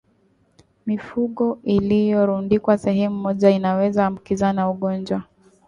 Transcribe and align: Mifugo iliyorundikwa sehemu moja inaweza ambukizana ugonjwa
Mifugo 0.85 1.59
iliyorundikwa 1.63 2.77
sehemu 2.77 3.15
moja 3.21 3.49
inaweza 3.49 4.05
ambukizana 4.05 4.69
ugonjwa 4.69 5.23